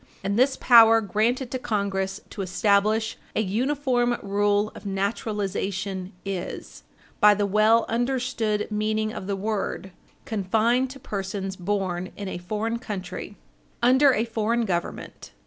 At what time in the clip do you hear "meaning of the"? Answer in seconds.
8.71-9.35